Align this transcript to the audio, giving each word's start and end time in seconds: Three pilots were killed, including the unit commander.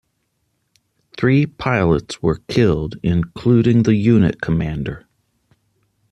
Three 1.15 1.45
pilots 1.45 2.23
were 2.23 2.41
killed, 2.47 2.95
including 3.03 3.83
the 3.83 3.93
unit 3.93 4.41
commander. 4.41 5.05